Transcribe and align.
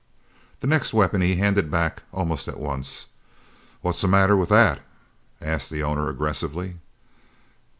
The 0.61 0.65
next 0.65 0.95
weapon 0.95 1.21
he 1.21 1.35
handed 1.35 1.69
back 1.69 2.01
almost 2.11 2.47
at 2.47 2.57
once. 2.57 3.05
"What's 3.81 4.01
the 4.01 4.07
matter 4.07 4.35
with 4.35 4.49
that?" 4.49 4.79
asked 5.39 5.69
the 5.69 5.83
owner 5.83 6.09
aggressively. 6.09 6.77